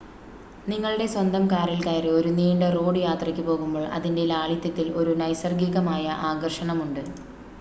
[0.67, 7.03] നിങ്ങളുടെ സ്വന്തം കാറിൽ കയറി ഒരു നീണ്ട റോഡ് യാത്രയ്ക്ക് പോകുമ്പോൾ അതിൻ്റെ ലാളിത്യത്തിൽ ഒരു നൈസർഗികമായ ആകർഷണം ഉണ്ട്